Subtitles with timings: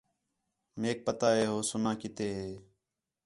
[0.81, 2.49] میک پتا ہے ہو سُنّا کِتے ہِے